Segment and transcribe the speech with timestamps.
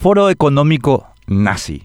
[0.00, 1.82] Foro Económico Nazi.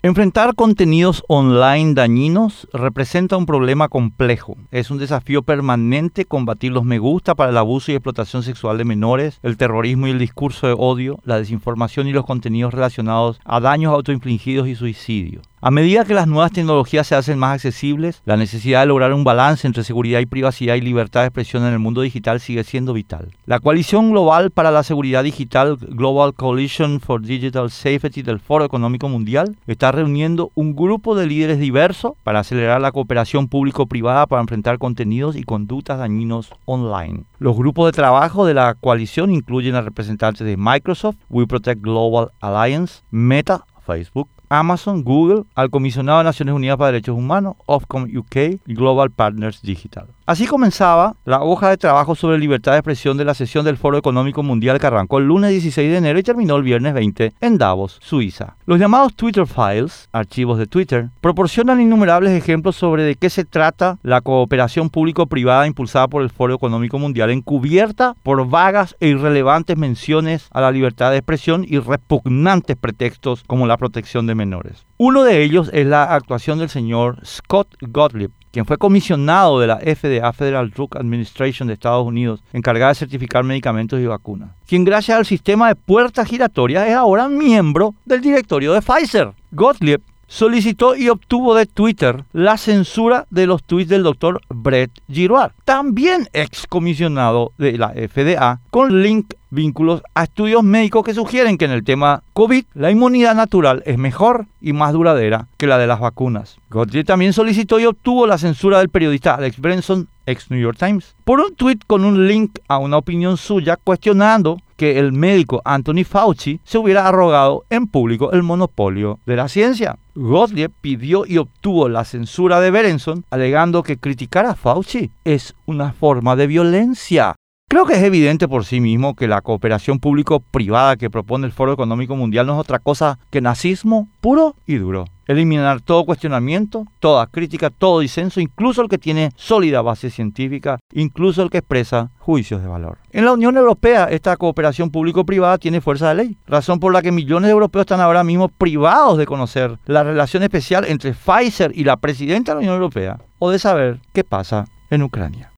[0.00, 4.56] Enfrentar contenidos online dañinos representa un problema complejo.
[4.70, 8.84] Es un desafío permanente combatir los me gusta para el abuso y explotación sexual de
[8.84, 13.58] menores, el terrorismo y el discurso de odio, la desinformación y los contenidos relacionados a
[13.58, 15.42] daños autoinfligidos y suicidio.
[15.66, 19.24] A medida que las nuevas tecnologías se hacen más accesibles, la necesidad de lograr un
[19.24, 22.92] balance entre seguridad y privacidad y libertad de expresión en el mundo digital sigue siendo
[22.92, 23.32] vital.
[23.46, 29.08] La Coalición Global para la Seguridad Digital, Global Coalition for Digital Safety del Foro Económico
[29.08, 34.78] Mundial, está reuniendo un grupo de líderes diversos para acelerar la cooperación público-privada para enfrentar
[34.78, 37.24] contenidos y conductas dañinos online.
[37.40, 42.30] Los grupos de trabajo de la coalición incluyen a representantes de Microsoft, We Protect Global
[42.40, 48.36] Alliance, Meta, Facebook, Amazon, Google, al Comisionado de Naciones Unidas para Derechos Humanos, Ofcom UK
[48.66, 50.08] y Global Partners Digital.
[50.26, 53.96] Así comenzaba la hoja de trabajo sobre libertad de expresión de la sesión del Foro
[53.96, 57.58] Económico Mundial que arrancó el lunes 16 de enero y terminó el viernes 20 en
[57.58, 58.56] Davos, Suiza.
[58.66, 63.98] Los llamados Twitter Files, archivos de Twitter, proporcionan innumerables ejemplos sobre de qué se trata
[64.02, 70.48] la cooperación público-privada impulsada por el Foro Económico Mundial, encubierta por vagas e irrelevantes menciones
[70.50, 74.86] a la libertad de expresión y repugnantes pretextos como la protección de menores.
[74.98, 79.76] Uno de ellos es la actuación del señor Scott Gottlieb, quien fue comisionado de la
[79.76, 85.18] FDA, Federal Drug Administration de Estados Unidos, encargada de certificar medicamentos y vacunas, quien gracias
[85.18, 89.32] al sistema de puertas giratorias es ahora miembro del directorio de Pfizer.
[89.50, 95.52] Gottlieb solicitó y obtuvo de Twitter la censura de los tweets del doctor Brett Giroir,
[95.66, 101.72] también excomisionado de la FDA, con link vínculos a estudios médicos que sugieren que en
[101.72, 105.98] el tema COVID la inmunidad natural es mejor y más duradera que la de las
[105.98, 106.58] vacunas.
[106.70, 111.16] Gottlieb también solicitó y obtuvo la censura del periodista Alex Brenson, ex New York Times,
[111.24, 116.04] por un tweet con un link a una opinión suya cuestionando que el médico Anthony
[116.04, 119.98] Fauci se hubiera arrogado en público el monopolio de la ciencia.
[120.14, 125.92] Gottlieb pidió y obtuvo la censura de Berenson, alegando que criticar a Fauci es una
[125.92, 127.34] forma de violencia.
[127.68, 131.72] Creo que es evidente por sí mismo que la cooperación público-privada que propone el Foro
[131.72, 135.06] Económico Mundial no es otra cosa que nazismo puro y duro.
[135.26, 141.42] Eliminar todo cuestionamiento, toda crítica, todo disenso, incluso el que tiene sólida base científica, incluso
[141.42, 142.98] el que expresa juicios de valor.
[143.10, 147.10] En la Unión Europea, esta cooperación público-privada tiene fuerza de ley, razón por la que
[147.10, 151.82] millones de europeos están ahora mismo privados de conocer la relación especial entre Pfizer y
[151.82, 155.50] la presidenta de la Unión Europea o de saber qué pasa en Ucrania.